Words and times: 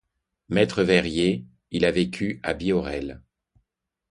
Maître-verrier, 0.49 1.45
il 1.69 1.85
a 1.85 1.91
vécu 1.91 2.39
à 2.41 2.55
Bihorel. 2.55 3.21